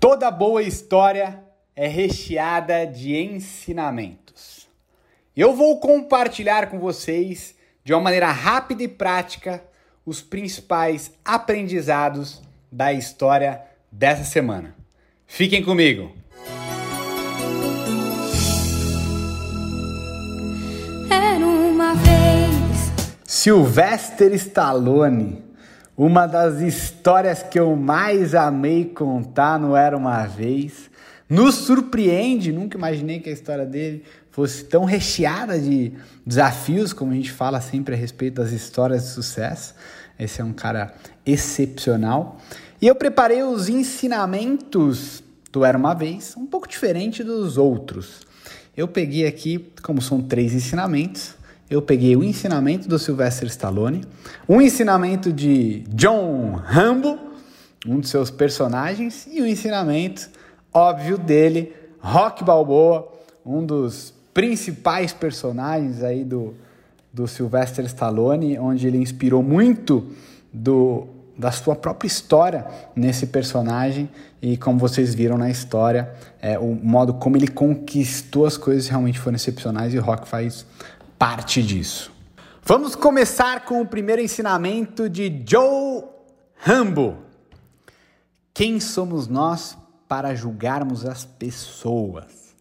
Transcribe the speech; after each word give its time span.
Toda 0.00 0.30
boa 0.30 0.62
história 0.62 1.42
é 1.74 1.88
recheada 1.88 2.86
de 2.86 3.16
ensinamentos. 3.16 4.68
Eu 5.36 5.52
vou 5.54 5.80
compartilhar 5.80 6.70
com 6.70 6.78
vocês, 6.78 7.56
de 7.82 7.92
uma 7.92 8.02
maneira 8.02 8.30
rápida 8.30 8.84
e 8.84 8.86
prática, 8.86 9.60
os 10.06 10.22
principais 10.22 11.10
aprendizados 11.24 12.40
da 12.70 12.92
história 12.92 13.60
dessa 13.90 14.22
semana. 14.22 14.72
Fiquem 15.26 15.64
comigo! 15.64 16.12
Era 21.10 21.44
uma 21.44 21.94
vez. 21.94 22.92
Sylvester 23.26 24.32
Stallone 24.34 25.47
uma 25.98 26.28
das 26.28 26.60
histórias 26.60 27.42
que 27.42 27.58
eu 27.58 27.74
mais 27.74 28.32
amei 28.32 28.84
contar 28.84 29.58
no 29.58 29.74
Era 29.74 29.96
Uma 29.96 30.24
Vez. 30.26 30.88
Nos 31.28 31.56
surpreende, 31.56 32.52
nunca 32.52 32.78
imaginei 32.78 33.18
que 33.18 33.28
a 33.28 33.32
história 33.32 33.66
dele 33.66 34.04
fosse 34.30 34.62
tão 34.62 34.84
recheada 34.84 35.58
de 35.58 35.92
desafios, 36.24 36.92
como 36.92 37.10
a 37.10 37.16
gente 37.16 37.32
fala 37.32 37.60
sempre 37.60 37.96
a 37.96 37.98
respeito 37.98 38.34
das 38.34 38.52
histórias 38.52 39.02
de 39.02 39.08
sucesso. 39.08 39.74
Esse 40.16 40.40
é 40.40 40.44
um 40.44 40.52
cara 40.52 40.94
excepcional. 41.26 42.38
E 42.80 42.86
eu 42.86 42.94
preparei 42.94 43.42
os 43.42 43.68
ensinamentos 43.68 45.20
do 45.50 45.64
Era 45.64 45.76
Uma 45.76 45.94
Vez, 45.94 46.36
um 46.36 46.46
pouco 46.46 46.68
diferente 46.68 47.24
dos 47.24 47.58
outros. 47.58 48.20
Eu 48.76 48.86
peguei 48.86 49.26
aqui, 49.26 49.68
como 49.82 50.00
são 50.00 50.22
três 50.22 50.54
ensinamentos, 50.54 51.34
eu 51.70 51.82
peguei 51.82 52.16
o 52.16 52.24
ensinamento 52.24 52.88
do 52.88 52.98
Sylvester 52.98 53.46
Stallone, 53.48 54.04
um 54.48 54.60
ensinamento 54.60 55.32
de 55.32 55.84
John 55.90 56.52
Rambo, 56.64 57.18
um 57.86 58.00
de 58.00 58.08
seus 58.08 58.30
personagens, 58.30 59.28
e 59.30 59.40
o 59.40 59.44
um 59.44 59.46
ensinamento 59.46 60.28
óbvio 60.72 61.18
dele, 61.18 61.72
Rock 62.00 62.42
Balboa, 62.42 63.12
um 63.44 63.64
dos 63.64 64.14
principais 64.32 65.12
personagens 65.12 66.02
aí 66.02 66.24
do, 66.24 66.54
do 67.12 67.26
Sylvester 67.26 67.84
Stallone, 67.84 68.58
onde 68.58 68.86
ele 68.86 68.98
inspirou 68.98 69.42
muito 69.42 70.06
do, 70.52 71.06
da 71.36 71.50
sua 71.50 71.76
própria 71.76 72.06
história 72.06 72.66
nesse 72.94 73.26
personagem. 73.26 74.08
E 74.40 74.56
como 74.56 74.78
vocês 74.78 75.14
viram 75.14 75.36
na 75.36 75.50
história, 75.50 76.12
é, 76.40 76.58
o 76.58 76.74
modo 76.74 77.14
como 77.14 77.36
ele 77.36 77.48
conquistou 77.48 78.46
as 78.46 78.56
coisas 78.56 78.88
realmente 78.88 79.18
foram 79.18 79.36
excepcionais 79.36 79.92
e 79.92 79.98
o 79.98 80.02
Rock 80.02 80.28
faz 80.28 80.64
parte 81.18 81.62
disso. 81.62 82.12
Vamos 82.62 82.94
começar 82.94 83.64
com 83.64 83.80
o 83.80 83.86
primeiro 83.86 84.22
ensinamento 84.22 85.08
de 85.08 85.42
Joe 85.46 86.04
Rambo. 86.54 87.16
Quem 88.54 88.78
somos 88.78 89.26
nós 89.26 89.76
para 90.06 90.34
julgarmos 90.34 91.04
as 91.04 91.24
pessoas? 91.24 92.54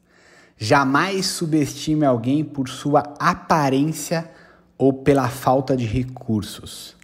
Jamais 0.57 1.27
subestime 1.27 2.05
alguém 2.05 2.43
por 2.43 2.67
sua 2.67 3.01
aparência 3.19 4.29
ou 4.77 4.91
pela 4.91 5.29
falta 5.29 5.77
de 5.77 5.85
recursos. 5.85 6.95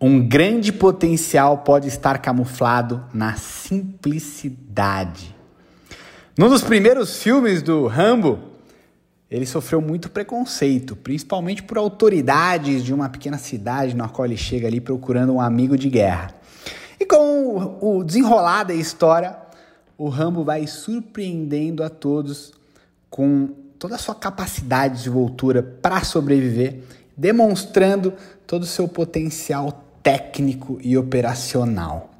Um 0.00 0.28
grande 0.28 0.72
potencial 0.72 1.58
pode 1.58 1.88
estar 1.88 2.18
camuflado 2.18 3.04
na 3.14 3.34
simplicidade. 3.34 5.34
Num 6.36 6.48
dos 6.48 6.62
primeiros 6.62 7.22
filmes 7.22 7.62
do 7.62 7.86
Rambo, 7.86 8.57
ele 9.30 9.44
sofreu 9.44 9.80
muito 9.80 10.08
preconceito, 10.08 10.96
principalmente 10.96 11.62
por 11.62 11.76
autoridades 11.76 12.82
de 12.82 12.94
uma 12.94 13.10
pequena 13.10 13.36
cidade 13.36 13.94
na 13.94 14.08
qual 14.08 14.24
ele 14.24 14.36
chega 14.36 14.66
ali 14.66 14.80
procurando 14.80 15.34
um 15.34 15.40
amigo 15.40 15.76
de 15.76 15.90
guerra. 15.90 16.34
E 16.98 17.04
com 17.04 17.78
o 17.80 18.02
desenrolar 18.02 18.64
da 18.64 18.74
história, 18.74 19.36
o 19.98 20.08
Rambo 20.08 20.44
vai 20.44 20.66
surpreendendo 20.66 21.84
a 21.84 21.90
todos 21.90 22.52
com 23.10 23.48
toda 23.78 23.96
a 23.96 23.98
sua 23.98 24.14
capacidade 24.14 24.94
de 24.94 25.00
desenvoltura 25.00 25.62
para 25.62 26.02
sobreviver, 26.02 26.82
demonstrando 27.16 28.14
todo 28.46 28.62
o 28.62 28.66
seu 28.66 28.88
potencial 28.88 29.84
técnico 30.02 30.78
e 30.82 30.96
operacional. 30.96 32.10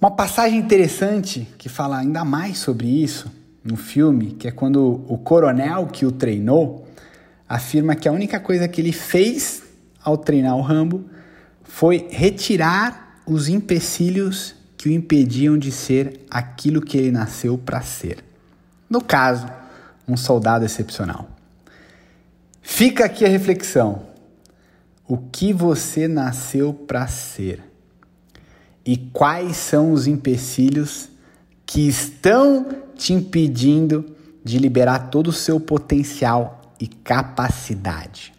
Uma 0.00 0.10
passagem 0.10 0.58
interessante 0.58 1.46
que 1.58 1.68
fala 1.68 1.98
ainda 1.98 2.24
mais 2.24 2.58
sobre 2.58 2.86
isso 2.86 3.30
no 3.66 3.76
filme, 3.76 4.32
que 4.32 4.46
é 4.46 4.50
quando 4.50 5.04
o 5.08 5.18
coronel 5.18 5.86
que 5.86 6.06
o 6.06 6.12
treinou 6.12 6.86
afirma 7.48 7.94
que 7.94 8.08
a 8.08 8.12
única 8.12 8.38
coisa 8.38 8.68
que 8.68 8.80
ele 8.80 8.92
fez 8.92 9.62
ao 10.02 10.16
treinar 10.16 10.56
o 10.56 10.62
Rambo 10.62 11.04
foi 11.64 12.06
retirar 12.10 13.20
os 13.26 13.48
empecilhos 13.48 14.54
que 14.76 14.88
o 14.88 14.92
impediam 14.92 15.58
de 15.58 15.72
ser 15.72 16.20
aquilo 16.30 16.80
que 16.80 16.96
ele 16.96 17.10
nasceu 17.10 17.58
para 17.58 17.80
ser. 17.82 18.18
No 18.88 19.02
caso, 19.02 19.46
um 20.06 20.16
soldado 20.16 20.64
excepcional. 20.64 21.28
Fica 22.62 23.04
aqui 23.04 23.24
a 23.24 23.28
reflexão. 23.28 24.06
O 25.08 25.16
que 25.16 25.52
você 25.52 26.06
nasceu 26.06 26.72
para 26.72 27.06
ser? 27.06 27.62
E 28.84 28.96
quais 28.96 29.56
são 29.56 29.92
os 29.92 30.06
empecilhos 30.06 31.08
que 31.66 31.88
estão 31.88 32.84
te 32.94 33.12
impedindo 33.12 34.16
de 34.44 34.58
liberar 34.58 35.10
todo 35.10 35.28
o 35.28 35.32
seu 35.32 35.58
potencial 35.58 36.62
e 36.78 36.86
capacidade. 36.86 38.32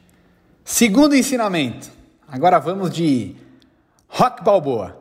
Segundo 0.63 1.15
ensinamento, 1.15 1.89
agora 2.27 2.59
vamos 2.59 2.89
de 2.91 3.35
Rock 4.07 4.43
Balboa. 4.43 4.97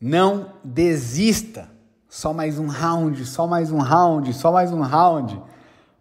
Não 0.00 0.50
desista. 0.62 1.70
Só 2.08 2.32
mais 2.32 2.58
um 2.58 2.66
round, 2.66 3.24
só 3.24 3.46
mais 3.46 3.72
um 3.72 3.78
round, 3.78 4.32
só 4.34 4.52
mais 4.52 4.72
um 4.72 4.80
round. 4.80 5.40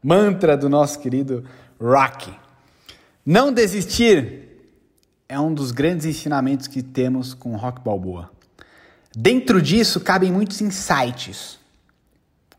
Mantra 0.03 0.58
do 0.58 0.70
nosso 0.70 1.00
querido 1.00 1.44
Rock. 1.80 2.31
Não 3.25 3.52
desistir 3.52 4.44
é 5.30 5.40
um 5.40 5.53
dos 5.53 5.72
grandes 5.72 6.06
ensinamentos 6.06 6.68
que 6.68 6.84
temos 6.84 7.34
com 7.34 7.56
Rock 7.56 7.81
Balboa. 7.81 8.30
Dentro 9.16 9.62
disso 9.62 10.00
cabem 10.00 10.31
muitos 10.31 10.59
insights 10.62 11.59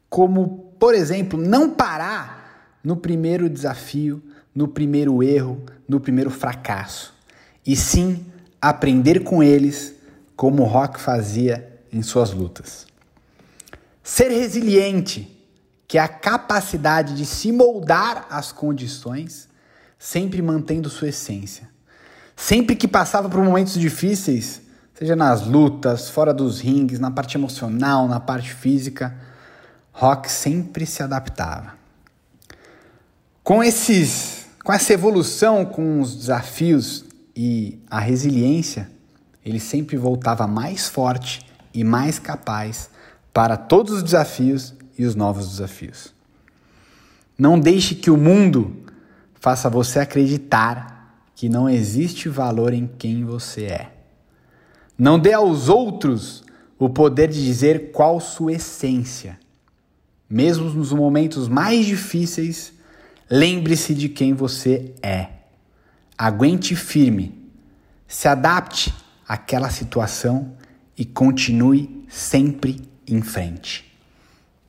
como, 0.08 0.72
por 0.78 0.94
exemplo, 0.94 1.36
não 1.36 1.70
parar 1.70 2.78
no 2.84 2.96
primeiro 2.96 3.50
desafio, 3.50 4.22
no 4.54 4.68
primeiro 4.68 5.20
erro, 5.24 5.60
no 5.88 5.98
primeiro 5.98 6.30
fracasso, 6.30 7.12
e 7.66 7.74
sim 7.74 8.24
aprender 8.62 9.24
com 9.24 9.42
eles 9.42 9.94
como 10.36 10.62
o 10.62 10.66
Rock 10.66 11.00
fazia 11.00 11.80
em 11.92 12.00
suas 12.00 12.30
lutas. 12.30 12.86
Ser 14.04 14.28
resiliente, 14.28 15.36
que 15.88 15.98
é 15.98 16.00
a 16.00 16.06
capacidade 16.06 17.16
de 17.16 17.26
se 17.26 17.50
moldar 17.50 18.28
às 18.30 18.52
condições, 18.52 19.48
sempre 19.98 20.40
mantendo 20.40 20.88
sua 20.88 21.08
essência. 21.08 21.68
Sempre 22.36 22.76
que 22.76 22.86
passava 22.86 23.28
por 23.28 23.42
momentos 23.42 23.74
difíceis, 23.74 24.62
seja 25.04 25.14
nas 25.14 25.46
lutas, 25.46 26.08
fora 26.08 26.32
dos 26.32 26.60
rings, 26.60 26.98
na 26.98 27.10
parte 27.10 27.36
emocional, 27.36 28.08
na 28.08 28.18
parte 28.18 28.54
física, 28.54 29.14
Rock 29.92 30.32
sempre 30.32 30.86
se 30.86 31.02
adaptava. 31.02 31.74
Com 33.42 33.62
esses, 33.62 34.46
com 34.64 34.72
essa 34.72 34.94
evolução, 34.94 35.66
com 35.66 36.00
os 36.00 36.16
desafios 36.16 37.04
e 37.36 37.78
a 37.90 38.00
resiliência, 38.00 38.90
ele 39.44 39.60
sempre 39.60 39.98
voltava 39.98 40.46
mais 40.46 40.88
forte 40.88 41.44
e 41.74 41.84
mais 41.84 42.18
capaz 42.18 42.88
para 43.30 43.58
todos 43.58 43.92
os 43.92 44.02
desafios 44.02 44.72
e 44.96 45.04
os 45.04 45.14
novos 45.14 45.50
desafios. 45.50 46.14
Não 47.38 47.60
deixe 47.60 47.94
que 47.94 48.10
o 48.10 48.16
mundo 48.16 48.74
faça 49.34 49.68
você 49.68 49.98
acreditar 49.98 51.14
que 51.34 51.46
não 51.46 51.68
existe 51.68 52.30
valor 52.30 52.72
em 52.72 52.86
quem 52.86 53.22
você 53.22 53.64
é. 53.64 53.93
Não 54.96 55.18
dê 55.18 55.32
aos 55.32 55.68
outros 55.68 56.44
o 56.78 56.88
poder 56.88 57.28
de 57.28 57.44
dizer 57.44 57.90
qual 57.90 58.20
sua 58.20 58.52
essência. 58.52 59.38
Mesmo 60.28 60.70
nos 60.70 60.92
momentos 60.92 61.48
mais 61.48 61.86
difíceis, 61.86 62.72
lembre-se 63.30 63.94
de 63.94 64.08
quem 64.08 64.32
você 64.32 64.94
é. 65.02 65.28
Aguente 66.16 66.76
firme, 66.76 67.50
se 68.06 68.28
adapte 68.28 68.94
àquela 69.26 69.70
situação 69.70 70.56
e 70.96 71.04
continue 71.04 72.04
sempre 72.08 72.80
em 73.06 73.20
frente. 73.20 73.92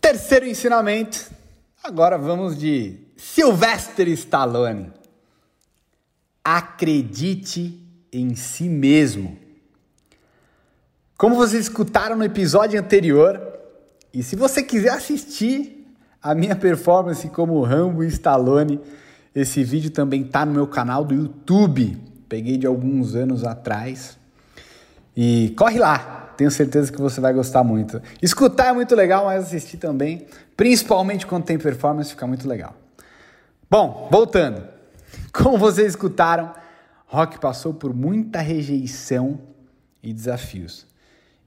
Terceiro 0.02 0.48
ensinamento, 0.48 1.32
agora 1.84 2.18
vamos 2.18 2.58
de 2.58 3.00
Sylvester 3.16 4.08
Stallone. 4.10 4.92
Acredite 6.44 7.80
em 8.12 8.36
si 8.36 8.70
mesmo. 8.70 9.45
Como 11.18 11.36
vocês 11.36 11.64
escutaram 11.64 12.18
no 12.18 12.26
episódio 12.26 12.78
anterior, 12.78 13.42
e 14.14 14.22
se 14.22 14.36
você 14.36 14.62
quiser 14.62 14.92
assistir 14.92 15.88
a 16.22 16.36
minha 16.36 16.58
performance 16.58 17.30
como 17.30 17.62
Rambo 17.62 18.04
e 18.04 18.08
Stallone, 18.08 18.82
esse 19.34 19.64
vídeo 19.64 19.92
também 19.92 20.26
tá 20.26 20.46
no 20.46 20.52
meu 20.52 20.68
canal 20.68 21.06
do 21.06 21.14
YouTube. 21.14 21.98
Peguei 22.28 22.58
de 22.58 22.68
alguns 22.68 23.16
anos 23.16 23.46
atrás. 23.46 24.18
E 25.16 25.54
corre 25.58 25.80
lá, 25.80 26.34
tenho 26.36 26.52
certeza 26.52 26.92
que 26.92 27.00
você 27.00 27.22
vai 27.22 27.32
gostar 27.32 27.64
muito. 27.64 28.02
Escutar 28.22 28.68
é 28.68 28.74
muito 28.74 28.94
legal, 28.94 29.24
mas 29.24 29.46
assistir 29.46 29.78
também, 29.78 30.28
principalmente 30.58 31.26
quando 31.26 31.46
tem 31.46 31.58
performance, 31.58 32.10
fica 32.10 32.28
muito 32.28 32.46
legal. 32.46 32.76
Bom, 33.72 34.10
voltando. 34.12 34.68
Como 35.32 35.58
vocês 35.58 35.92
escutaram, 35.92 36.54
Rock 37.08 37.40
passou 37.40 37.74
por 37.74 37.94
muita 37.94 38.42
rejeição 38.42 39.40
e 40.04 40.12
desafios. 40.12 40.94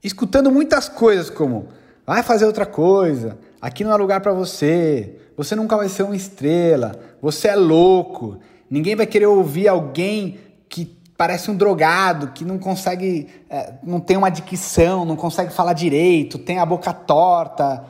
Escutando 0.03 0.51
muitas 0.51 0.87
coisas 0.87 1.29
como 1.29 1.67
vai 2.05 2.23
fazer 2.23 2.45
outra 2.45 2.65
coisa, 2.65 3.37
aqui 3.61 3.83
não 3.83 3.91
é 3.91 3.95
lugar 3.95 4.21
para 4.21 4.33
você, 4.33 5.17
você 5.37 5.55
nunca 5.55 5.77
vai 5.77 5.87
ser 5.89 6.03
uma 6.03 6.15
estrela, 6.15 6.99
você 7.21 7.49
é 7.49 7.55
louco, 7.55 8.39
ninguém 8.69 8.95
vai 8.95 9.05
querer 9.05 9.27
ouvir 9.27 9.67
alguém 9.67 10.39
que 10.67 10.97
parece 11.17 11.51
um 11.51 11.55
drogado, 11.55 12.29
que 12.29 12.45
não 12.45 12.57
consegue, 12.57 13.27
é, 13.49 13.73
não 13.83 13.99
tem 13.99 14.17
uma 14.17 14.29
dicção, 14.29 15.05
não 15.05 15.15
consegue 15.15 15.53
falar 15.53 15.73
direito, 15.73 16.37
tem 16.37 16.59
a 16.59 16.65
boca 16.65 16.93
torta, 16.93 17.85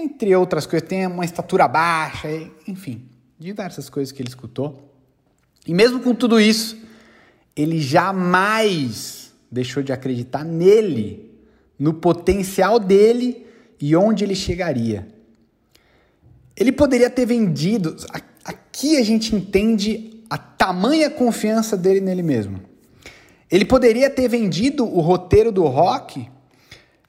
entre 0.00 0.34
outras 0.34 0.66
coisas, 0.66 0.88
tem 0.88 1.06
uma 1.06 1.24
estatura 1.24 1.68
baixa, 1.68 2.28
enfim, 2.66 3.08
diversas 3.38 3.90
coisas 3.90 4.12
que 4.12 4.22
ele 4.22 4.28
escutou. 4.28 4.90
E 5.66 5.74
mesmo 5.74 6.00
com 6.00 6.14
tudo 6.14 6.40
isso, 6.40 6.78
ele 7.54 7.80
jamais 7.80 9.32
deixou 9.50 9.82
de 9.82 9.92
acreditar 9.92 10.44
nele, 10.44 11.29
no 11.80 11.94
potencial 11.94 12.78
dele 12.78 13.46
e 13.80 13.96
onde 13.96 14.22
ele 14.22 14.34
chegaria. 14.34 15.08
Ele 16.54 16.70
poderia 16.70 17.08
ter 17.08 17.24
vendido. 17.24 17.96
Aqui 18.44 18.98
a 18.98 19.02
gente 19.02 19.34
entende 19.34 20.22
a 20.28 20.36
tamanha 20.36 21.08
confiança 21.08 21.78
dele 21.78 22.00
nele 22.02 22.22
mesmo. 22.22 22.60
Ele 23.50 23.64
poderia 23.64 24.10
ter 24.10 24.28
vendido 24.28 24.84
o 24.84 25.00
roteiro 25.00 25.50
do 25.50 25.64
rock, 25.64 26.28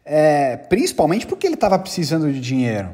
é, 0.05 0.55
principalmente 0.55 1.27
porque 1.27 1.45
ele 1.45 1.55
estava 1.55 1.77
precisando 1.77 2.31
de 2.31 2.39
dinheiro, 2.39 2.91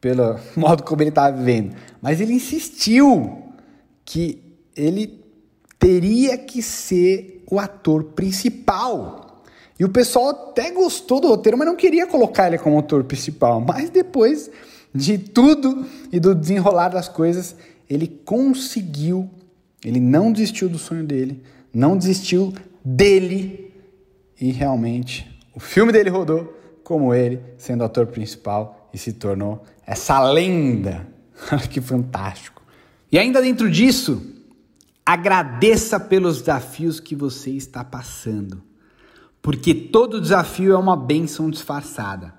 pelo 0.00 0.38
modo 0.56 0.82
como 0.82 1.00
ele 1.02 1.10
estava 1.10 1.36
vivendo. 1.36 1.76
Mas 2.02 2.20
ele 2.20 2.34
insistiu 2.34 3.44
que 4.04 4.42
ele 4.76 5.22
teria 5.78 6.36
que 6.36 6.60
ser 6.60 7.44
o 7.48 7.58
ator 7.58 8.04
principal. 8.04 9.31
E 9.82 9.84
o 9.84 9.88
pessoal 9.88 10.28
até 10.28 10.70
gostou 10.70 11.20
do 11.20 11.26
roteiro, 11.26 11.58
mas 11.58 11.66
não 11.66 11.74
queria 11.74 12.06
colocar 12.06 12.46
ele 12.46 12.58
como 12.58 12.78
ator 12.78 13.02
principal. 13.02 13.60
Mas 13.60 13.90
depois 13.90 14.48
de 14.94 15.18
tudo 15.18 15.84
e 16.12 16.20
do 16.20 16.34
desenrolar 16.36 16.90
das 16.90 17.08
coisas, 17.08 17.56
ele 17.90 18.06
conseguiu 18.06 19.28
ele 19.84 19.98
não 19.98 20.32
desistiu 20.32 20.68
do 20.68 20.78
sonho 20.78 21.04
dele, 21.04 21.42
não 21.74 21.96
desistiu 21.96 22.52
dele 22.84 23.74
e 24.40 24.52
realmente 24.52 25.28
o 25.54 25.60
filme 25.60 25.92
dele 25.92 26.08
rodou 26.08 26.56
como 26.84 27.12
ele, 27.12 27.40
sendo 27.56 27.84
ator 27.84 28.06
principal 28.06 28.88
e 28.92 28.98
se 28.98 29.12
tornou 29.12 29.64
essa 29.86 30.22
lenda. 30.22 31.06
que 31.70 31.80
fantástico. 31.80 32.62
E 33.10 33.18
ainda 33.18 33.42
dentro 33.42 33.68
disso, 33.68 34.22
agradeça 35.04 35.98
pelos 35.98 36.38
desafios 36.40 37.00
que 37.00 37.16
você 37.16 37.50
está 37.50 37.84
passando, 37.84 38.62
porque 39.42 39.74
todo 39.74 40.20
desafio 40.20 40.72
é 40.72 40.78
uma 40.78 40.96
bênção 40.96 41.50
disfarçada. 41.50 42.32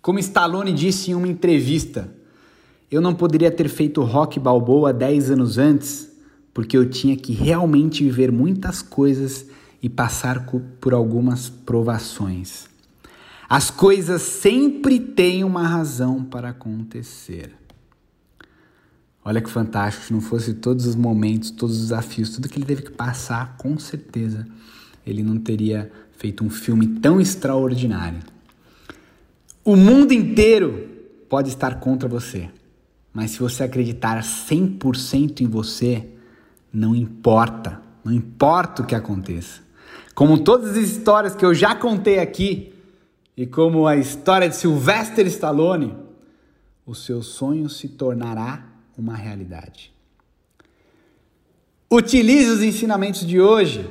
Como 0.00 0.20
Stallone 0.20 0.72
disse 0.72 1.10
em 1.10 1.14
uma 1.14 1.26
entrevista, 1.26 2.14
eu 2.88 3.00
não 3.00 3.12
poderia 3.12 3.50
ter 3.50 3.68
feito 3.68 4.02
rock 4.02 4.38
balboa 4.38 4.92
10 4.92 5.32
anos 5.32 5.58
antes 5.58 6.12
porque 6.54 6.76
eu 6.76 6.88
tinha 6.88 7.16
que 7.16 7.32
realmente 7.32 8.04
viver 8.04 8.30
muitas 8.30 8.82
coisas 8.82 9.46
e 9.82 9.88
passar 9.88 10.46
por 10.80 10.94
algumas 10.94 11.48
provações. 11.48 12.68
As 13.48 13.70
coisas 13.70 14.22
sempre 14.22 15.00
têm 15.00 15.42
uma 15.42 15.66
razão 15.66 16.22
para 16.22 16.50
acontecer. 16.50 17.52
Olha 19.24 19.40
que 19.40 19.50
fantástico, 19.50 20.06
se 20.06 20.12
não 20.12 20.20
fosse 20.20 20.54
todos 20.54 20.86
os 20.86 20.94
momentos, 20.94 21.50
todos 21.50 21.76
os 21.76 21.82
desafios, 21.82 22.30
tudo 22.30 22.48
que 22.48 22.58
ele 22.58 22.66
teve 22.66 22.82
que 22.82 22.90
passar, 22.90 23.56
com 23.56 23.78
certeza 23.78 24.46
ele 25.06 25.22
não 25.22 25.36
teria 25.36 25.90
feito 26.16 26.44
um 26.44 26.50
filme 26.50 26.86
tão 26.86 27.20
extraordinário. 27.20 28.20
O 29.64 29.76
mundo 29.76 30.12
inteiro 30.12 30.88
pode 31.28 31.48
estar 31.48 31.80
contra 31.80 32.08
você, 32.08 32.48
mas 33.12 33.32
se 33.32 33.38
você 33.38 33.64
acreditar 33.64 34.20
100% 34.22 35.40
em 35.40 35.46
você, 35.46 36.06
não 36.72 36.94
importa, 36.94 37.80
não 38.04 38.12
importa 38.12 38.82
o 38.82 38.86
que 38.86 38.94
aconteça. 38.94 39.60
Como 40.14 40.38
todas 40.38 40.76
as 40.76 40.76
histórias 40.76 41.34
que 41.34 41.44
eu 41.44 41.54
já 41.54 41.74
contei 41.74 42.18
aqui, 42.18 42.72
e 43.36 43.46
como 43.46 43.86
a 43.86 43.96
história 43.96 44.48
de 44.48 44.56
Sylvester 44.56 45.26
Stallone, 45.26 45.94
o 46.84 46.94
seu 46.94 47.22
sonho 47.22 47.68
se 47.68 47.88
tornará 47.88 48.66
uma 48.96 49.16
realidade. 49.16 49.92
Utilize 51.90 52.50
os 52.50 52.62
ensinamentos 52.62 53.26
de 53.26 53.40
hoje. 53.40 53.88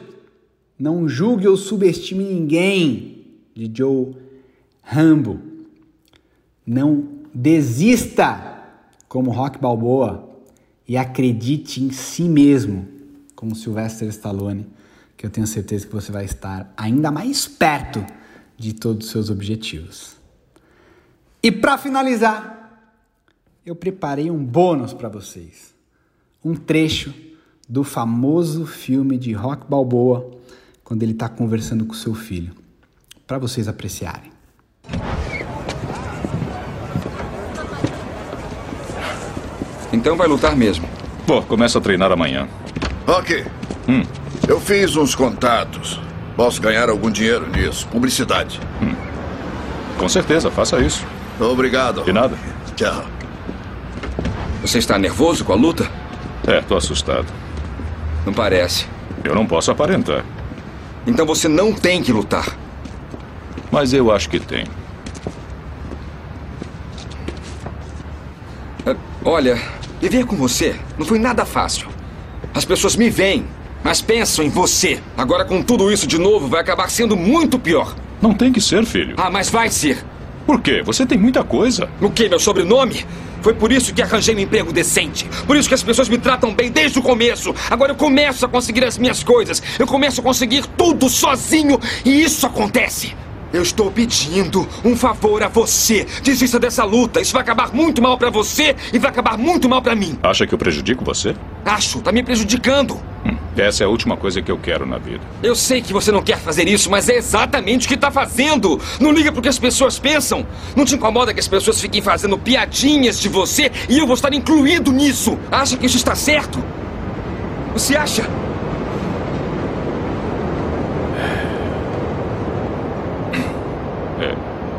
Não 0.81 1.07
julgue 1.07 1.47
ou 1.47 1.55
subestime 1.55 2.23
ninguém, 2.23 3.23
de 3.53 3.71
Joe 3.71 4.15
Rambo. 4.81 5.39
Não 6.65 7.07
desista, 7.31 8.65
como 9.07 9.29
Rock 9.29 9.59
Balboa 9.59 10.27
e 10.87 10.97
acredite 10.97 11.83
em 11.83 11.91
si 11.91 12.23
mesmo, 12.23 12.87
como 13.35 13.53
Sylvester 13.55 14.07
Stallone, 14.07 14.65
que 15.15 15.23
eu 15.23 15.29
tenho 15.29 15.45
certeza 15.45 15.85
que 15.85 15.93
você 15.93 16.11
vai 16.11 16.25
estar 16.25 16.73
ainda 16.75 17.11
mais 17.11 17.47
perto 17.47 18.03
de 18.57 18.73
todos 18.73 19.05
os 19.05 19.11
seus 19.11 19.29
objetivos. 19.29 20.17
E 21.43 21.51
para 21.51 21.77
finalizar, 21.77 22.89
eu 23.63 23.75
preparei 23.75 24.31
um 24.31 24.43
bônus 24.43 24.93
para 24.93 25.09
vocês. 25.09 25.75
Um 26.43 26.55
trecho 26.55 27.13
do 27.69 27.83
famoso 27.83 28.65
filme 28.65 29.15
de 29.15 29.31
Rock 29.31 29.69
Balboa, 29.69 30.41
quando 30.91 31.03
ele 31.03 31.13
está 31.13 31.29
conversando 31.29 31.85
com 31.85 31.93
seu 31.93 32.13
filho, 32.13 32.53
para 33.25 33.37
vocês 33.37 33.65
apreciarem. 33.69 34.29
Então 39.93 40.17
vai 40.17 40.27
lutar 40.27 40.53
mesmo. 40.53 40.85
Bom, 41.25 41.41
começa 41.43 41.77
a 41.77 41.81
treinar 41.81 42.11
amanhã. 42.11 42.45
Ok. 43.07 43.45
Hum. 43.87 44.03
Eu 44.45 44.59
fiz 44.59 44.97
uns 44.97 45.15
contatos. 45.15 45.97
Posso 46.35 46.61
ganhar 46.61 46.89
algum 46.89 47.09
dinheiro 47.09 47.49
nisso. 47.49 47.87
Publicidade. 47.87 48.59
Hum. 48.81 48.93
Com 49.97 50.09
certeza, 50.09 50.51
faça 50.51 50.77
isso. 50.81 51.07
Obrigado. 51.39 52.03
De 52.03 52.11
nada. 52.11 52.37
Tchau. 52.75 53.05
Você 54.61 54.79
está 54.79 54.99
nervoso 54.99 55.45
com 55.45 55.53
a 55.53 55.55
luta? 55.55 55.89
É, 56.45 56.59
tô 56.59 56.75
assustado. 56.75 57.27
Não 58.25 58.33
parece. 58.33 58.87
Eu 59.23 59.33
não 59.33 59.47
posso 59.47 59.71
aparentar. 59.71 60.25
Então 61.05 61.25
você 61.25 61.47
não 61.47 61.73
tem 61.73 62.01
que 62.01 62.11
lutar. 62.11 62.57
Mas 63.71 63.93
eu 63.93 64.11
acho 64.11 64.29
que 64.29 64.39
tem. 64.39 64.65
Ah, 68.85 68.95
olha, 69.23 69.57
Viver 70.01 70.25
com 70.25 70.35
você 70.35 70.75
não 70.97 71.05
foi 71.05 71.19
nada 71.19 71.45
fácil. 71.45 71.87
As 72.55 72.65
pessoas 72.65 72.95
me 72.95 73.07
veem, 73.07 73.45
mas 73.83 74.01
pensam 74.01 74.43
em 74.43 74.49
você. 74.49 74.99
Agora, 75.15 75.45
com 75.45 75.61
tudo 75.61 75.91
isso 75.91 76.07
de 76.07 76.17
novo, 76.17 76.47
vai 76.47 76.59
acabar 76.59 76.89
sendo 76.89 77.15
muito 77.15 77.59
pior. 77.59 77.95
Não 78.19 78.33
tem 78.33 78.51
que 78.51 78.59
ser, 78.59 78.83
filho. 78.83 79.13
Ah, 79.17 79.29
mas 79.29 79.47
vai 79.47 79.69
ser. 79.69 80.03
Por 80.43 80.59
quê? 80.59 80.81
Você 80.81 81.05
tem 81.05 81.19
muita 81.19 81.43
coisa. 81.43 81.87
O 82.01 82.09
quê? 82.09 82.27
Meu 82.27 82.39
sobrenome? 82.39 83.05
Foi 83.41 83.53
por 83.53 83.71
isso 83.71 83.93
que 83.93 84.01
arranjei 84.01 84.35
um 84.35 84.39
emprego 84.39 84.71
decente. 84.71 85.27
Por 85.45 85.55
isso 85.57 85.67
que 85.67 85.75
as 85.75 85.83
pessoas 85.83 86.07
me 86.07 86.17
tratam 86.17 86.53
bem 86.53 86.71
desde 86.71 86.99
o 86.99 87.01
começo. 87.01 87.53
Agora 87.69 87.91
eu 87.91 87.95
começo 87.95 88.45
a 88.45 88.49
conseguir 88.49 88.83
as 88.83 88.97
minhas 88.97 89.23
coisas. 89.23 89.61
Eu 89.79 89.87
começo 89.87 90.21
a 90.21 90.23
conseguir 90.23 90.65
tudo 90.77 91.09
sozinho. 91.09 91.79
E 92.05 92.23
isso 92.23 92.45
acontece. 92.45 93.15
Eu 93.53 93.63
estou 93.63 93.91
pedindo 93.91 94.67
um 94.85 94.95
favor 94.95 95.43
a 95.43 95.49
você. 95.49 96.07
Desista 96.23 96.57
dessa 96.57 96.85
luta. 96.85 97.19
Isso 97.19 97.33
vai 97.33 97.41
acabar 97.41 97.73
muito 97.73 98.01
mal 98.01 98.17
para 98.17 98.29
você 98.29 98.75
e 98.93 98.99
vai 98.99 99.11
acabar 99.11 99.37
muito 99.37 99.67
mal 99.67 99.81
para 99.81 99.95
mim. 99.95 100.17
Acha 100.23 100.47
que 100.47 100.53
eu 100.53 100.57
prejudico 100.57 101.03
você? 101.03 101.35
Acho. 101.65 101.99
Tá 102.01 102.11
me 102.11 102.23
prejudicando. 102.23 103.10
Essa 103.57 103.83
é 103.83 103.85
a 103.85 103.89
última 103.89 104.15
coisa 104.15 104.41
que 104.41 104.51
eu 104.51 104.57
quero 104.57 104.85
na 104.85 104.97
vida. 104.97 105.21
Eu 105.43 105.55
sei 105.55 105.81
que 105.81 105.91
você 105.91 106.11
não 106.11 106.21
quer 106.21 106.39
fazer 106.39 106.67
isso, 106.67 106.89
mas 106.89 107.09
é 107.09 107.15
exatamente 107.15 107.85
o 107.85 107.89
que 107.89 107.97
tá 107.97 108.09
fazendo. 108.09 108.79
Não 108.99 109.11
liga 109.11 109.31
pro 109.31 109.41
que 109.41 109.49
as 109.49 109.59
pessoas 109.59 109.99
pensam. 109.99 110.45
Não 110.75 110.85
te 110.85 110.95
incomoda 110.95 111.33
que 111.33 111.39
as 111.39 111.47
pessoas 111.47 111.79
fiquem 111.79 112.01
fazendo 112.01 112.37
piadinhas 112.37 113.19
de 113.19 113.29
você 113.29 113.71
e 113.89 113.97
eu 113.97 114.07
vou 114.07 114.15
estar 114.15 114.33
incluído 114.33 114.91
nisso. 114.91 115.37
Acha 115.51 115.75
que 115.77 115.85
isso 115.85 115.97
está 115.97 116.15
certo? 116.15 116.63
Você 117.73 117.95
acha? 117.95 118.25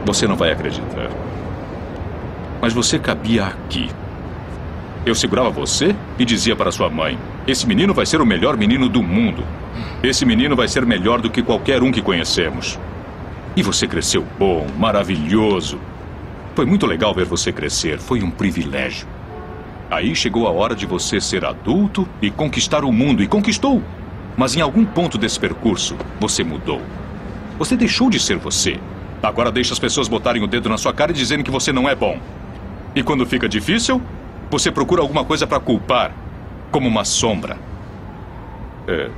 Você 0.04 0.26
não 0.26 0.36
vai 0.36 0.50
acreditar. 0.50 1.10
Mas 2.60 2.72
você 2.72 2.98
cabia 2.98 3.46
aqui. 3.46 3.88
Eu 5.04 5.16
segurava 5.16 5.50
você 5.50 5.96
e 6.16 6.24
dizia 6.24 6.54
para 6.54 6.70
sua 6.70 6.88
mãe: 6.88 7.18
Esse 7.46 7.66
menino 7.66 7.92
vai 7.92 8.06
ser 8.06 8.20
o 8.20 8.26
melhor 8.26 8.56
menino 8.56 8.88
do 8.88 9.02
mundo. 9.02 9.44
Esse 10.00 10.24
menino 10.24 10.54
vai 10.54 10.68
ser 10.68 10.86
melhor 10.86 11.20
do 11.20 11.28
que 11.28 11.42
qualquer 11.42 11.82
um 11.82 11.90
que 11.90 12.00
conhecemos. 12.00 12.78
E 13.56 13.62
você 13.62 13.86
cresceu 13.86 14.24
bom, 14.38 14.66
maravilhoso. 14.78 15.80
Foi 16.54 16.64
muito 16.64 16.86
legal 16.86 17.12
ver 17.12 17.24
você 17.24 17.50
crescer, 17.50 17.98
foi 17.98 18.22
um 18.22 18.30
privilégio. 18.30 19.08
Aí 19.90 20.14
chegou 20.14 20.46
a 20.46 20.52
hora 20.52 20.74
de 20.74 20.86
você 20.86 21.20
ser 21.20 21.44
adulto 21.44 22.08
e 22.20 22.30
conquistar 22.30 22.84
o 22.84 22.92
mundo, 22.92 23.22
e 23.22 23.26
conquistou. 23.26 23.82
Mas 24.36 24.56
em 24.56 24.60
algum 24.60 24.84
ponto 24.84 25.18
desse 25.18 25.38
percurso, 25.38 25.96
você 26.20 26.44
mudou. 26.44 26.80
Você 27.58 27.76
deixou 27.76 28.08
de 28.08 28.20
ser 28.20 28.38
você. 28.38 28.78
Agora 29.22 29.50
deixa 29.50 29.72
as 29.72 29.78
pessoas 29.78 30.08
botarem 30.08 30.42
o 30.42 30.46
dedo 30.46 30.68
na 30.68 30.78
sua 30.78 30.92
cara 30.92 31.10
e 31.10 31.14
dizendo 31.14 31.44
que 31.44 31.50
você 31.50 31.72
não 31.72 31.88
é 31.88 31.94
bom. 31.94 32.18
E 32.94 33.02
quando 33.02 33.26
fica 33.26 33.48
difícil, 33.48 34.00
você 34.52 34.70
procura 34.70 35.00
alguma 35.00 35.24
coisa 35.24 35.46
para 35.46 35.58
culpar, 35.58 36.12
como 36.70 36.86
uma 36.86 37.06
sombra. 37.06 37.56
É. 38.86 39.08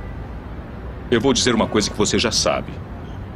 Eu 1.11 1.19
vou 1.19 1.33
dizer 1.33 1.53
uma 1.53 1.67
coisa 1.67 1.91
que 1.91 1.97
você 1.97 2.17
já 2.17 2.31
sabe. 2.31 2.71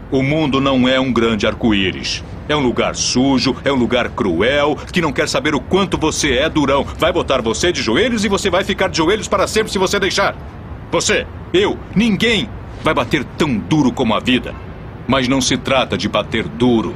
O 0.09 0.23
mundo 0.23 0.61
não 0.61 0.87
é 0.87 0.97
um 0.97 1.11
grande 1.11 1.45
arco-íris. 1.45 2.23
É 2.47 2.55
um 2.55 2.61
lugar 2.61 2.95
sujo, 2.95 3.53
é 3.65 3.71
um 3.71 3.75
lugar 3.75 4.09
cruel, 4.11 4.77
que 4.93 5.01
não 5.01 5.11
quer 5.11 5.27
saber 5.27 5.53
o 5.53 5.59
quanto 5.59 5.97
você 5.97 6.37
é 6.37 6.49
durão. 6.49 6.85
Vai 6.97 7.11
botar 7.11 7.41
você 7.41 7.69
de 7.69 7.81
joelhos 7.81 8.23
e 8.23 8.29
você 8.29 8.49
vai 8.49 8.63
ficar 8.63 8.87
de 8.87 8.97
joelhos 8.97 9.27
para 9.27 9.45
sempre 9.45 9.69
se 9.69 9.77
você 9.77 9.99
deixar. 9.99 10.35
Você, 10.89 11.27
eu, 11.53 11.77
ninguém 11.93 12.49
vai 12.81 12.93
bater 12.93 13.25
tão 13.37 13.57
duro 13.57 13.91
como 13.91 14.15
a 14.15 14.21
vida. 14.21 14.55
Mas 15.05 15.27
não 15.27 15.41
se 15.41 15.57
trata 15.57 15.97
de 15.97 16.07
bater 16.07 16.47
duro. 16.47 16.95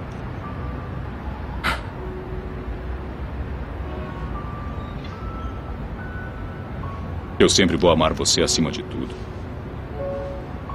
Eu 7.41 7.49
sempre 7.49 7.75
vou 7.75 7.89
amar 7.89 8.13
você 8.13 8.43
acima 8.43 8.69
de 8.69 8.83
tudo. 8.83 9.15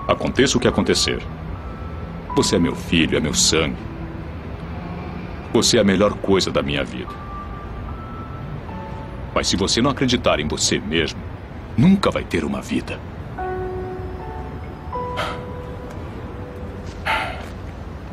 Aconteça 0.08 0.58
o 0.58 0.60
que 0.60 0.66
acontecer. 0.66 1.22
Você 2.34 2.56
é 2.56 2.58
meu 2.58 2.74
filho, 2.74 3.16
é 3.16 3.20
meu 3.20 3.34
sangue. 3.34 3.76
Você 5.52 5.78
é 5.78 5.80
a 5.80 5.84
melhor 5.84 6.14
coisa 6.14 6.50
da 6.50 6.62
minha 6.62 6.82
vida. 6.82 7.14
Mas 9.32 9.46
se 9.46 9.54
você 9.54 9.80
não 9.80 9.92
acreditar 9.92 10.40
em 10.40 10.48
você 10.48 10.80
mesmo, 10.80 11.20
nunca 11.78 12.10
vai 12.10 12.24
ter 12.24 12.42
uma 12.42 12.60
vida. 12.60 12.98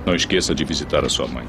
Não 0.05 0.13
esqueça 0.13 0.53
de 0.53 0.63
visitar 0.63 1.03
a 1.03 1.09
sua 1.09 1.27
mãe. 1.27 1.47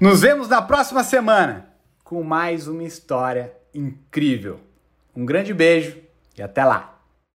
Nos 0.00 0.22
vemos 0.22 0.48
na 0.48 0.60
próxima 0.60 1.04
semana 1.04 1.68
com 2.02 2.24
mais 2.24 2.66
uma 2.66 2.82
história 2.82 3.57
incrível. 3.78 4.60
Um 5.14 5.24
grande 5.24 5.54
beijo 5.54 5.96
e 6.36 6.42
até 6.42 6.64
lá! 6.64 6.97